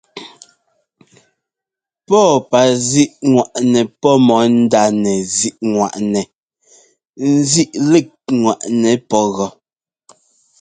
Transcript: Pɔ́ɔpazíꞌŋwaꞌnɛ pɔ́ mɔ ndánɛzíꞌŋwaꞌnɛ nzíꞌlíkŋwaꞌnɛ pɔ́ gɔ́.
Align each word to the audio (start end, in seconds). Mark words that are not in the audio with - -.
Pɔ́ɔpazíꞌŋwaꞌnɛ 2.07 3.79
pɔ́ 4.01 4.13
mɔ 4.27 4.37
ndánɛzíꞌŋwaꞌnɛ 4.59 6.21
nzíꞌlíkŋwaꞌnɛ 7.29 8.91
pɔ́ 9.09 9.23
gɔ́. 9.35 9.49